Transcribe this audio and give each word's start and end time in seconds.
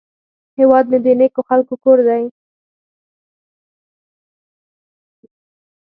هیواد 0.59 0.85
مې 0.91 0.97
د 1.05 1.07
نیکو 1.19 1.41
خلکو 1.49 1.75
کور 1.83 1.97
دی 2.07 2.23